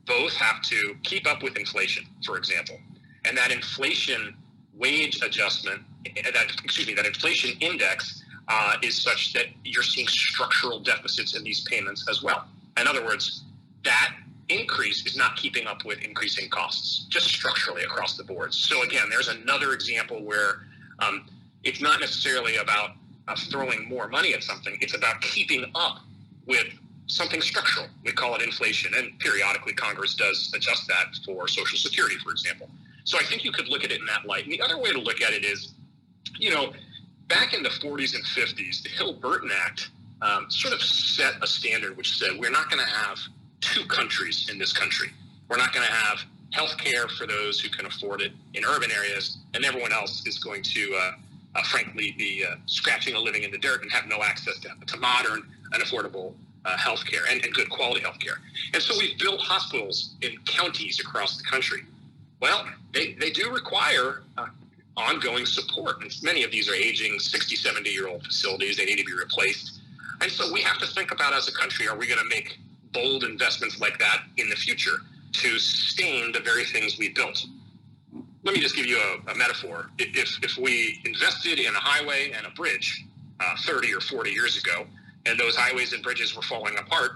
both 0.08 0.34
have 0.34 0.62
to 0.64 0.96
keep 1.04 1.28
up 1.28 1.44
with 1.44 1.58
inflation, 1.58 2.06
for 2.26 2.38
example. 2.38 2.78
And 3.26 3.38
that 3.38 3.52
inflation 3.52 4.36
wage 4.74 5.22
adjustment, 5.22 5.82
eh, 6.06 6.32
that 6.32 6.52
excuse 6.64 6.88
me, 6.88 6.94
that 6.94 7.06
inflation 7.06 7.58
index 7.60 8.24
uh, 8.48 8.78
is 8.82 9.02
such 9.02 9.34
that 9.34 9.48
you're 9.64 9.84
seeing 9.84 10.08
structural 10.08 10.80
deficits 10.80 11.36
in 11.36 11.44
these 11.44 11.62
payments 11.62 12.08
as 12.10 12.24
well. 12.24 12.46
In 12.80 12.88
other 12.88 13.04
words, 13.04 13.44
that 13.84 14.14
increase 14.50 15.06
is 15.06 15.18
not 15.18 15.36
keeping 15.36 15.68
up 15.68 15.84
with 15.84 16.02
increasing 16.02 16.50
costs, 16.50 17.06
just 17.10 17.26
structurally 17.28 17.84
across 17.84 18.16
the 18.16 18.24
board. 18.24 18.54
So 18.54 18.84
again, 18.84 19.10
there's 19.10 19.28
another 19.28 19.74
example 19.74 20.24
where 20.24 20.68
um, 21.00 21.28
it's 21.64 21.82
not 21.82 22.00
necessarily 22.00 22.58
about 22.58 22.92
uh, 23.28 23.36
throwing 23.36 23.88
more 23.90 24.08
money 24.08 24.34
at 24.34 24.44
something; 24.44 24.78
it's 24.80 24.96
about 24.96 25.20
keeping 25.22 25.66
up 25.76 26.00
with 26.46 26.68
something 27.08 27.42
structural. 27.42 27.88
We 28.04 28.12
call 28.12 28.36
it 28.36 28.42
inflation, 28.42 28.94
and 28.96 29.18
periodically 29.20 29.74
Congress 29.74 30.14
does 30.14 30.52
adjust 30.54 30.88
that 30.88 31.18
for 31.26 31.48
Social 31.48 31.78
Security, 31.78 32.18
for 32.18 32.32
example. 32.32 32.70
So 33.06 33.18
I 33.18 33.24
think 33.24 33.44
you 33.44 33.52
could 33.52 33.70
look 33.70 33.84
at 33.84 33.92
it 33.92 34.00
in 34.00 34.06
that 34.06 34.26
light. 34.26 34.44
And 34.44 34.52
the 34.52 34.62
other 34.62 34.78
way 34.78 34.92
to 34.92 35.00
look 35.00 35.22
at 35.22 35.34
it 35.34 35.46
is, 35.46 35.74
you 36.38 36.54
know, 36.54 36.74
back 37.30 37.54
in 37.54 37.64
the 37.64 37.70
40s 37.70 38.16
and 38.16 38.24
50s, 38.24 38.84
the 38.84 38.90
Hill 38.90 39.14
Burton 39.14 39.50
Act 39.54 39.90
um, 40.22 40.48
sort 40.50 40.74
of 40.74 40.82
set 40.82 41.36
a 41.42 41.48
standard 41.48 41.96
which 41.96 42.18
said 42.18 42.32
we're 42.38 42.52
not 42.52 42.70
going 42.70 42.84
to 42.84 42.92
have 42.92 43.18
two 43.62 43.86
countries 43.86 44.50
in 44.52 44.58
this 44.58 44.74
country. 44.74 45.10
We're 45.50 45.58
not 45.58 45.74
going 45.74 45.86
to 45.86 45.94
have 45.94 46.20
health 46.52 46.78
care 46.78 47.08
for 47.08 47.26
those 47.26 47.60
who 47.60 47.70
can 47.70 47.86
afford 47.86 48.22
it 48.22 48.32
in 48.54 48.66
urban 48.66 48.92
areas, 48.92 49.38
and 49.54 49.64
everyone 49.64 49.94
else 49.94 50.26
is 50.26 50.40
going 50.40 50.64
to, 50.64 50.96
uh, 50.96 51.12
uh, 51.56 51.64
frankly, 51.64 52.14
be 52.18 52.46
uh, 52.50 52.56
scratching 52.66 53.16
a 53.16 53.20
living 53.20 53.44
in 53.44 53.52
the 53.52 53.58
dirt 53.58 53.82
and 53.82 53.92
have 53.92 54.08
no 54.08 54.24
access 54.24 54.60
to, 54.60 54.70
to 54.86 54.98
modern 54.98 55.44
and 55.74 55.84
affordable 55.84 56.34
uh, 56.67 56.77
health 56.77 57.03
care 57.05 57.21
and, 57.29 57.43
and 57.43 57.53
good 57.53 57.69
quality 57.69 58.01
health 58.01 58.19
care. 58.19 58.39
And 58.74 58.83
so 58.83 58.93
we've 59.00 59.17
built 59.17 59.41
hospitals 59.41 60.15
in 60.21 60.38
counties 60.45 61.00
across 61.00 61.38
the 61.38 61.43
country 61.43 61.81
well, 62.39 62.65
they, 62.93 63.13
they 63.13 63.31
do 63.31 63.51
require 63.51 64.24
uh, 64.38 64.47
ongoing 64.95 65.45
support. 65.45 66.01
And 66.01 66.15
many 66.21 66.43
of 66.43 66.51
these 66.51 66.69
are 66.69 66.75
aging 66.75 67.19
60, 67.19 67.55
70 67.55 67.89
year 67.89 68.07
old 68.07 68.24
facilities. 68.24 68.77
They 68.77 68.86
need 68.86 68.97
to 68.97 69.05
be 69.05 69.13
replaced. 69.13 69.79
And 70.21 70.31
so 70.31 70.51
we 70.51 70.62
have 70.62 70.77
to 70.79 70.88
think 70.88 71.12
about 71.12 71.33
as 71.33 71.47
a 71.47 71.51
country, 71.51 71.88
are 71.88 71.97
we 71.97 72.07
going 72.07 72.19
to 72.19 72.29
make 72.29 72.59
bold 72.93 73.24
investments 73.24 73.79
like 73.79 74.00
that 74.00 74.24
in 74.38 74.50
the 74.50 74.55
future 74.55 74.97
to 75.33 75.59
sustain 75.59 76.31
the 76.31 76.39
very 76.39 76.63
things 76.65 76.97
we 76.97 77.09
built? 77.09 77.45
Let 78.43 78.55
me 78.55 78.62
just 78.62 78.75
give 78.75 78.86
you 78.86 78.97
a, 78.97 79.31
a 79.31 79.36
metaphor. 79.36 79.89
If, 80.00 80.43
if 80.43 80.57
we 80.57 81.01
invested 81.05 81.59
in 81.59 81.75
a 81.75 81.79
highway 81.79 82.31
and 82.36 82.45
a 82.45 82.51
bridge 82.51 83.05
uh, 83.39 83.55
30 83.65 83.93
or 83.93 84.00
40 84.00 84.31
years 84.31 84.57
ago, 84.57 84.88
and 85.27 85.39
those 85.39 85.55
highways 85.55 85.93
and 85.93 86.01
bridges 86.01 86.36
were 86.36 86.41
falling 86.41 86.77
apart, 86.77 87.12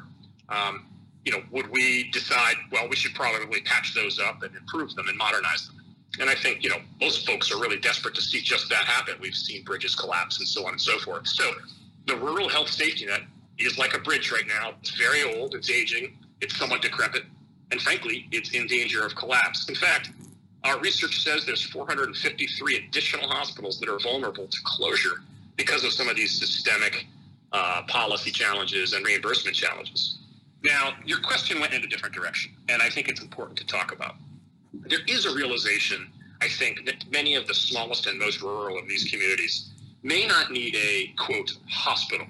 um, 0.50 0.86
you 1.26 1.32
know, 1.32 1.42
would 1.52 1.70
we 1.72 2.10
decide, 2.12 2.56
well, 2.72 2.88
we 2.90 2.96
should 2.96 3.14
probably 3.14 3.62
patch 3.62 3.94
those 3.94 4.20
up 4.20 4.44
and 4.44 4.56
improve 4.56 4.94
them 4.96 5.08
and 5.08 5.18
modernize 5.18 5.68
them? 5.68 5.78
And 6.20 6.30
I 6.30 6.36
think, 6.36 6.64
you 6.64 6.70
know, 6.70 6.80
most 7.00 7.26
folks 7.26 7.52
are 7.52 7.60
really 7.60 7.80
desperate 7.80 8.16
to 8.16 8.22
see 8.22 8.42
just 8.42 8.70
that 8.70 8.84
happen. 8.86 9.16
We've 9.22 9.36
seen 9.36 9.64
bridges 9.64 9.96
collapse 9.96 10.40
and 10.40 10.48
so 10.48 10.66
on 10.66 10.72
and 10.72 10.82
so 10.82 11.00
forth. 11.00 11.28
So 11.28 11.52
the 12.08 12.18
rural 12.18 12.50
health 12.50 12.70
safety 12.70 13.06
net 13.06 13.22
is 13.58 13.78
like 13.78 13.96
a 13.96 14.00
bridge 14.00 14.32
right 14.32 14.48
now. 14.48 14.74
It's 14.82 14.92
very 14.98 15.24
old, 15.36 15.56
it's 15.56 15.70
aging, 15.70 16.18
it's 16.42 16.58
somewhat 16.58 16.82
decrepit, 16.82 17.24
and 17.72 17.82
frankly, 17.82 18.28
it's 18.32 18.52
in 18.52 18.68
danger 18.68 19.06
of 19.06 19.16
collapse. 19.16 19.70
In 19.70 19.76
fact, 19.76 20.12
our 20.64 20.80
research 20.80 21.24
says 21.24 21.46
there's 21.46 21.64
453 21.64 22.76
additional 22.76 23.30
hospitals 23.30 23.80
that 23.80 23.90
are 23.90 24.00
vulnerable 24.00 24.48
to 24.48 24.58
closure 24.64 25.24
because 25.56 25.84
of 25.84 25.92
some 25.94 26.10
of 26.10 26.16
these 26.16 26.38
systemic 26.38 27.06
uh, 27.52 27.84
policy 27.88 28.32
challenges 28.32 28.94
and 28.94 29.06
reimbursement 29.06 29.56
challenges. 29.56 30.20
Now, 30.64 30.94
your 31.06 31.20
question 31.20 31.60
went 31.60 31.74
in 31.74 31.84
a 31.84 31.88
different 31.88 32.14
direction, 32.14 32.52
and 32.70 32.82
I 32.82 32.90
think 32.90 33.10
it's 33.10 33.22
important 33.22 33.58
to 33.60 33.66
talk 33.66 33.92
about. 33.92 34.16
There 34.74 35.00
is 35.08 35.26
a 35.26 35.34
realization, 35.34 36.08
I 36.42 36.48
think, 36.48 36.86
that 36.86 37.04
many 37.12 37.36
of 37.36 37.48
the 37.48 37.54
smallest 37.54 38.06
and 38.08 38.18
most 38.20 38.42
rural 38.42 38.78
of 38.78 38.88
these 38.88 39.10
communities 39.10 39.72
may 40.04 40.26
not 40.28 40.52
need 40.52 40.76
a 40.76 41.14
quote 41.18 41.58
hospital. 41.68 42.28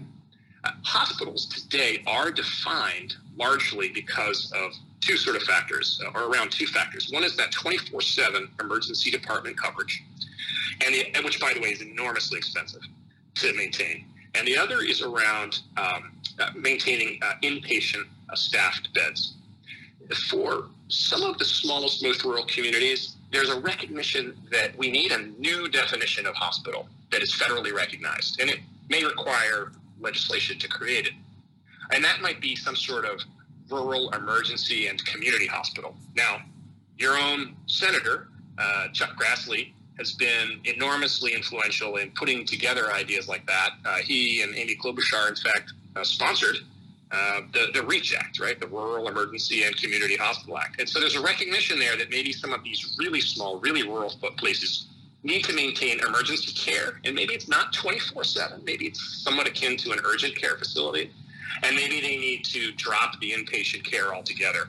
Uh, 0.64 0.72
hospitals 0.84 1.48
today 1.48 2.04
are 2.08 2.32
defined 2.32 3.16
largely 3.36 3.90
because 3.90 4.52
of 4.56 4.72
two 5.02 5.18
sort 5.18 5.36
of 5.36 5.44
factors, 5.44 6.00
uh, 6.06 6.12
or 6.18 6.32
around 6.32 6.52
two 6.52 6.68
factors. 6.68 7.10
One 7.12 7.24
is 7.24 7.36
that 7.38 7.52
24 7.52 8.02
7 8.02 8.50
emergency 8.60 9.12
department 9.12 9.60
coverage, 9.60 10.04
and, 10.86 10.94
the, 10.94 11.22
which, 11.24 11.40
by 11.40 11.54
the 11.54 11.60
way, 11.60 11.70
is 11.70 11.82
enormously 11.82 12.38
expensive 12.38 12.82
to 13.36 13.54
maintain. 13.56 14.06
And 14.36 14.48
the 14.48 14.58
other 14.58 14.82
is 14.82 15.02
around 15.02 15.60
um, 15.78 16.12
uh, 16.40 16.52
maintaining 16.56 17.20
uh, 17.22 17.34
inpatient 17.44 18.06
staffed 18.34 18.94
beds. 18.94 19.34
For 20.30 20.68
some 20.88 21.24
of 21.24 21.38
the 21.38 21.46
smallest, 21.46 22.04
most 22.04 22.24
rural 22.24 22.46
communities, 22.46 23.16
there's 23.32 23.50
a 23.50 23.60
recognition 23.60 24.36
that 24.52 24.78
we 24.78 24.92
need 24.92 25.12
a 25.12 25.28
new 25.40 25.70
definition 25.70 26.26
of 26.26 26.36
hospital 26.36 26.88
that 27.12 27.22
is 27.22 27.34
federally 27.34 27.74
recognized, 27.74 28.40
and 28.42 28.50
it 28.50 28.60
may 28.90 29.04
require 29.04 29.72
legislation 30.00 30.60
to 30.60 30.68
create 30.68 31.08
it. 31.08 31.14
And 31.94 32.04
that 32.04 32.22
might 32.22 32.42
be 32.42 32.56
some 32.56 32.76
sort 32.76 33.06
of 33.06 33.22
rural 33.70 34.12
emergency 34.12 34.88
and 34.88 35.04
community 35.06 35.48
hospital. 35.48 35.96
Now, 36.16 36.42
your 36.98 37.18
own 37.18 37.56
senator, 37.68 38.28
uh, 38.58 38.90
Chuck 38.90 39.18
Grassley, 39.18 39.74
has 40.02 40.14
been 40.14 40.60
enormously 40.66 41.34
influential 41.34 41.98
in 41.98 42.10
putting 42.12 42.44
together 42.44 42.92
ideas 42.92 43.28
like 43.28 43.46
that. 43.46 43.70
Uh, 43.86 43.98
he 43.98 44.42
and 44.42 44.56
Amy 44.56 44.76
Klobuchar, 44.76 45.30
in 45.30 45.36
fact, 45.36 45.74
uh, 45.96 46.04
sponsored 46.04 46.58
uh, 47.12 47.42
the, 47.54 47.68
the 47.76 47.84
REACH 47.84 48.16
Act, 48.16 48.40
right? 48.40 48.60
The 48.60 48.66
Rural 48.66 49.08
Emergency 49.08 49.64
and 49.64 49.78
Community 49.78 50.16
Hospital 50.16 50.58
Act. 50.58 50.80
And 50.80 50.90
so 50.90 51.00
there's 51.00 51.16
a 51.16 51.22
recognition 51.22 51.78
there 51.78 51.96
that 51.98 52.10
maybe 52.10 52.34
some 52.34 52.52
of 52.52 52.64
these 52.64 52.96
really 52.98 53.22
small, 53.22 53.60
really 53.60 53.84
rural 53.84 54.10
places 54.38 54.88
need 55.22 55.44
to 55.44 55.54
maintain 55.54 56.00
emergency 56.00 56.52
care. 56.54 57.00
And 57.06 57.14
maybe 57.14 57.36
it's 57.36 57.48
not 57.48 57.72
24 57.72 58.24
7, 58.24 58.64
maybe 58.66 58.88
it's 58.88 59.24
somewhat 59.24 59.48
akin 59.48 59.78
to 59.78 59.92
an 59.92 60.00
urgent 60.04 60.36
care 60.36 60.58
facility. 60.58 61.12
And 61.62 61.76
maybe 61.76 62.02
they 62.02 62.18
need 62.18 62.44
to 62.46 62.72
drop 62.72 63.20
the 63.20 63.34
inpatient 63.34 63.84
care 63.84 64.16
altogether 64.16 64.68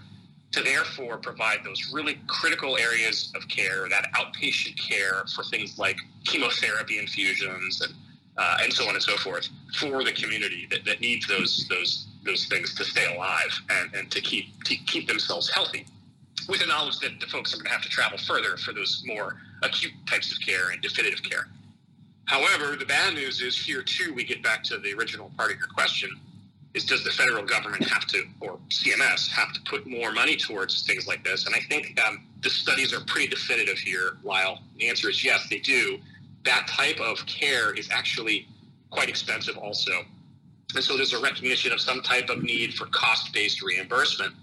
to 0.53 0.63
therefore 0.63 1.17
provide 1.17 1.59
those 1.65 1.91
really 1.93 2.19
critical 2.27 2.77
areas 2.77 3.33
of 3.35 3.49
care, 3.49 3.89
that 3.89 4.07
outpatient 4.15 4.79
care 4.79 5.25
for 5.35 5.45
things 5.45 5.79
like 5.79 5.97
chemotherapy 6.25 6.99
infusions 6.99 7.81
and 7.81 7.95
uh, 8.39 8.57
and 8.63 8.73
so 8.73 8.89
on 8.89 8.95
and 8.95 9.03
so 9.03 9.17
forth 9.19 9.49
for 9.77 10.05
the 10.05 10.13
community 10.13 10.67
that, 10.71 10.85
that 10.85 11.01
needs 11.01 11.27
those 11.27 11.67
those 11.69 12.07
those 12.25 12.47
things 12.47 12.75
to 12.75 12.85
stay 12.85 13.15
alive 13.15 13.51
and, 13.71 13.95
and 13.95 14.11
to 14.11 14.21
keep 14.21 14.47
to 14.65 14.75
keep 14.87 15.07
themselves 15.07 15.51
healthy 15.51 15.85
with 16.49 16.61
the 16.61 16.67
knowledge 16.67 16.99
that 16.99 17.21
the 17.21 17.27
folks 17.27 17.53
are 17.53 17.59
going 17.59 17.67
to 17.67 17.73
have 17.73 17.83
to 17.83 17.89
travel 17.89 18.19
further 18.19 18.57
for 18.57 18.73
those 18.73 19.03
more 19.07 19.37
acute 19.63 19.93
types 20.07 20.33
of 20.33 20.41
care 20.41 20.71
and 20.71 20.81
definitive 20.83 21.23
care. 21.23 21.49
However, 22.25 22.75
the 22.77 22.87
bad 22.87 23.15
news 23.15 23.41
is 23.41 23.57
here 23.57 23.83
too, 23.83 24.13
we 24.15 24.25
get 24.25 24.43
back 24.43 24.63
to 24.65 24.79
the 24.79 24.95
original 24.95 25.31
part 25.37 25.53
of 25.53 25.59
your 25.59 25.69
question 25.69 26.11
is 26.75 26.85
does 26.85 27.05
the 27.05 27.11
federal 27.11 27.45
government 27.45 27.87
have 27.89 28.07
to, 28.07 28.25
or 28.41 28.59
CMS, 28.71 29.29
have 29.29 29.53
to 29.53 29.61
put 29.63 29.87
more 29.87 30.11
money 30.11 30.37
towards 30.37 30.87
things 30.87 31.07
like 31.07 31.23
this? 31.23 31.47
And 31.47 31.55
I 31.55 31.61
think 31.61 32.01
um, 32.07 32.27
the 32.43 32.51
studies 32.51 32.93
are 32.95 33.05
pretty 33.07 33.29
definitive 33.29 33.79
here, 33.79 34.17
Lyle. 34.23 34.59
The 34.79 34.89
answer 34.89 35.11
is 35.11 35.25
yes, 35.25 35.47
they 35.51 35.59
do. 35.59 35.99
That 36.45 36.67
type 36.69 36.99
of 37.01 37.25
care 37.27 37.75
is 37.75 37.89
actually 37.91 38.49
quite 38.91 39.09
expensive 39.09 39.57
also. 39.59 39.93
And 40.75 40.83
so 40.83 40.97
there's 40.97 41.13
a 41.13 41.21
recognition 41.21 41.73
of 41.73 41.81
some 41.81 42.01
type 42.03 42.31
of 42.31 42.43
need 42.43 42.75
for 42.75 42.87
cost-based 42.87 43.63
reimbursement, 43.63 44.35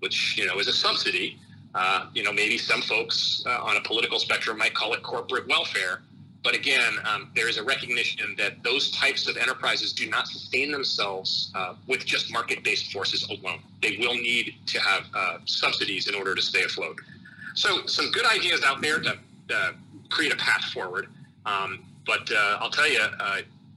which 0.00 0.36
you 0.36 0.46
know 0.46 0.58
is 0.58 0.66
a 0.66 0.72
subsidy. 0.72 1.38
Uh, 1.72 2.06
you 2.14 2.24
know, 2.24 2.32
maybe 2.32 2.58
some 2.58 2.82
folks 2.82 3.44
uh, 3.46 3.60
on 3.62 3.76
a 3.76 3.80
political 3.82 4.18
spectrum 4.18 4.58
might 4.58 4.74
call 4.74 4.92
it 4.92 5.04
corporate 5.04 5.46
welfare. 5.46 6.02
But 6.42 6.54
again, 6.54 6.94
um, 7.04 7.30
there 7.34 7.48
is 7.48 7.58
a 7.58 7.62
recognition 7.62 8.34
that 8.38 8.62
those 8.62 8.90
types 8.92 9.28
of 9.28 9.36
enterprises 9.36 9.92
do 9.92 10.08
not 10.08 10.26
sustain 10.26 10.72
themselves 10.72 11.52
uh, 11.54 11.74
with 11.86 12.06
just 12.06 12.32
market-based 12.32 12.92
forces 12.92 13.28
alone. 13.28 13.60
They 13.82 13.96
will 13.98 14.14
need 14.14 14.54
to 14.66 14.80
have 14.80 15.04
uh, 15.14 15.38
subsidies 15.44 16.08
in 16.08 16.14
order 16.14 16.34
to 16.34 16.40
stay 16.40 16.62
afloat. 16.62 16.98
So, 17.54 17.84
some 17.86 18.10
good 18.10 18.24
ideas 18.24 18.62
out 18.64 18.80
there 18.80 19.00
to 19.00 19.18
uh, 19.54 19.72
create 20.08 20.32
a 20.32 20.36
path 20.36 20.64
forward. 20.72 21.08
Um, 21.44 21.80
but 22.06 22.30
uh, 22.32 22.58
I'll 22.60 22.70
tell 22.70 22.88
you, 22.88 23.00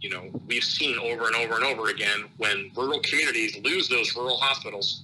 you 0.03 0.09
know, 0.09 0.29
we've 0.47 0.63
seen 0.63 0.99
over 0.99 1.27
and 1.27 1.35
over 1.35 1.55
and 1.55 1.63
over 1.63 1.89
again 1.89 2.25
when 2.37 2.71
rural 2.75 2.99
communities 2.99 3.57
lose 3.63 3.87
those 3.87 4.15
rural 4.15 4.37
hospitals, 4.37 5.03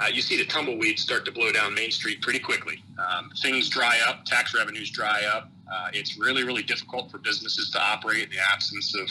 uh, 0.00 0.08
you 0.12 0.20
see 0.20 0.36
the 0.36 0.44
tumbleweeds 0.44 1.00
start 1.00 1.24
to 1.24 1.32
blow 1.32 1.52
down 1.52 1.74
Main 1.74 1.92
Street 1.92 2.20
pretty 2.20 2.40
quickly. 2.40 2.82
Um, 2.98 3.30
things 3.40 3.68
dry 3.68 3.98
up, 4.08 4.24
tax 4.24 4.52
revenues 4.54 4.90
dry 4.90 5.22
up. 5.32 5.48
Uh, 5.72 5.88
it's 5.92 6.18
really, 6.18 6.44
really 6.44 6.62
difficult 6.62 7.10
for 7.10 7.18
businesses 7.18 7.70
to 7.70 7.80
operate 7.80 8.24
in 8.24 8.30
the 8.30 8.42
absence 8.52 8.94
of, 8.94 9.08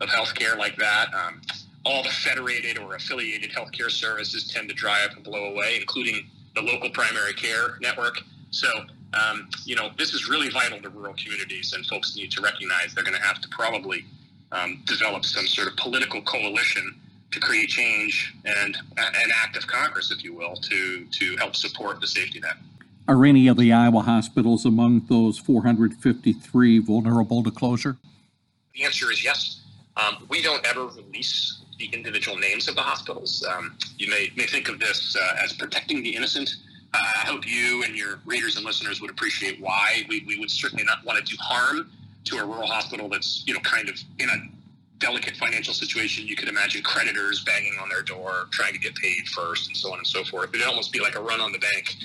of 0.00 0.08
healthcare 0.08 0.56
like 0.56 0.76
that. 0.76 1.12
Um, 1.12 1.40
all 1.84 2.02
the 2.02 2.10
federated 2.10 2.78
or 2.78 2.94
affiliated 2.94 3.50
healthcare 3.50 3.90
services 3.90 4.46
tend 4.48 4.68
to 4.68 4.74
dry 4.74 5.04
up 5.04 5.14
and 5.14 5.24
blow 5.24 5.46
away, 5.46 5.76
including 5.78 6.26
the 6.54 6.62
local 6.62 6.88
primary 6.90 7.34
care 7.34 7.78
network. 7.80 8.20
So, 8.50 8.68
um, 9.12 9.48
you 9.64 9.74
know, 9.74 9.90
this 9.98 10.14
is 10.14 10.28
really 10.28 10.48
vital 10.50 10.80
to 10.80 10.88
rural 10.88 11.14
communities, 11.14 11.72
and 11.72 11.84
folks 11.86 12.16
need 12.16 12.30
to 12.32 12.40
recognize 12.40 12.94
they're 12.94 13.04
going 13.04 13.16
to 13.16 13.22
have 13.22 13.40
to 13.40 13.48
probably 13.48 14.04
um, 14.52 14.82
develop 14.86 15.24
some 15.24 15.46
sort 15.46 15.68
of 15.68 15.76
political 15.76 16.22
coalition 16.22 17.00
to 17.32 17.40
create 17.40 17.68
change 17.68 18.34
and 18.44 18.76
an 18.96 19.30
act 19.42 19.56
of 19.56 19.66
Congress, 19.66 20.12
if 20.12 20.22
you 20.22 20.32
will, 20.32 20.54
to 20.54 21.04
to 21.06 21.36
help 21.36 21.56
support 21.56 22.00
the 22.00 22.06
safety 22.06 22.38
net. 22.38 22.54
Are 23.06 23.22
any 23.26 23.48
of 23.48 23.58
the 23.58 23.70
Iowa 23.70 24.00
hospitals 24.00 24.64
among 24.64 25.06
those 25.10 25.38
453 25.38 26.78
vulnerable 26.78 27.42
to 27.42 27.50
closure? 27.50 27.98
The 28.74 28.84
answer 28.84 29.12
is 29.12 29.22
yes. 29.22 29.60
Um, 29.96 30.26
we 30.30 30.40
don't 30.40 30.64
ever 30.66 30.86
release 30.86 31.62
the 31.78 31.86
individual 31.86 32.38
names 32.38 32.66
of 32.66 32.76
the 32.76 32.80
hospitals. 32.80 33.44
Um, 33.44 33.76
you 33.98 34.08
may, 34.08 34.32
may 34.36 34.46
think 34.46 34.68
of 34.70 34.80
this 34.80 35.16
uh, 35.16 35.36
as 35.44 35.52
protecting 35.52 36.02
the 36.02 36.16
innocent. 36.16 36.54
Uh, 36.94 36.98
I 36.98 37.26
hope 37.26 37.46
you 37.46 37.82
and 37.84 37.94
your 37.94 38.20
readers 38.24 38.56
and 38.56 38.64
listeners 38.64 39.02
would 39.02 39.10
appreciate 39.10 39.60
why 39.60 40.06
we, 40.08 40.24
we 40.26 40.38
would 40.38 40.50
certainly 40.50 40.84
not 40.84 41.04
want 41.04 41.18
to 41.18 41.24
do 41.24 41.36
harm 41.40 41.90
to 42.24 42.38
a 42.38 42.44
rural 42.44 42.66
hospital 42.66 43.10
that's 43.10 43.44
you 43.46 43.52
know 43.52 43.60
kind 43.60 43.90
of 43.90 44.00
in 44.18 44.30
a 44.30 44.36
delicate 44.98 45.36
financial 45.36 45.74
situation. 45.74 46.26
You 46.26 46.36
could 46.36 46.48
imagine 46.48 46.82
creditors 46.82 47.44
banging 47.44 47.74
on 47.82 47.90
their 47.90 48.02
door, 48.02 48.46
trying 48.50 48.72
to 48.72 48.78
get 48.78 48.94
paid 48.94 49.28
first, 49.28 49.68
and 49.68 49.76
so 49.76 49.92
on 49.92 49.98
and 49.98 50.06
so 50.06 50.24
forth. 50.24 50.54
It'd 50.54 50.66
almost 50.66 50.92
be 50.92 51.00
like 51.00 51.16
a 51.16 51.20
run 51.20 51.40
on 51.40 51.52
the 51.52 51.58
bank. 51.58 51.96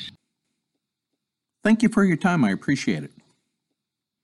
Thank 1.63 1.83
you 1.83 1.89
for 1.89 2.03
your 2.03 2.17
time. 2.17 2.43
I 2.43 2.51
appreciate 2.51 3.03
it. 3.03 3.11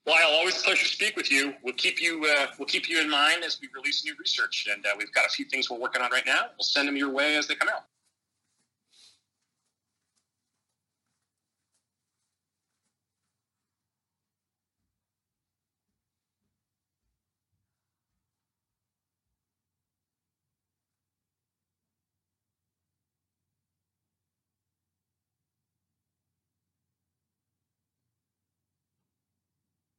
Well, 0.05 0.15
Al, 0.21 0.35
always 0.35 0.59
a 0.59 0.63
pleasure 0.63 0.83
to 0.83 0.89
speak 0.89 1.15
with 1.15 1.31
you. 1.31 1.53
We'll 1.63 1.73
keep 1.73 1.99
you 1.99 2.25
uh, 2.37 2.47
we'll 2.59 2.67
keep 2.67 2.87
you 2.87 3.01
in 3.01 3.09
mind 3.09 3.43
as 3.43 3.59
we 3.59 3.69
release 3.75 4.05
new 4.05 4.15
research, 4.19 4.67
and 4.71 4.85
uh, 4.85 4.89
we've 4.97 5.11
got 5.13 5.25
a 5.25 5.29
few 5.29 5.45
things 5.45 5.69
we're 5.69 5.79
working 5.79 6.01
on 6.01 6.11
right 6.11 6.25
now. 6.25 6.41
We'll 6.57 6.63
send 6.63 6.87
them 6.87 6.95
your 6.95 7.11
way 7.11 7.35
as 7.35 7.47
they 7.47 7.55
come 7.55 7.69
out. 7.69 7.85